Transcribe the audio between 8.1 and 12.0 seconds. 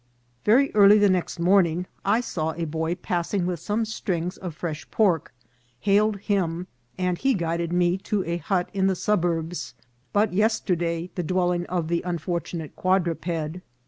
a hut in the suburbs, but yesterday the dwelling of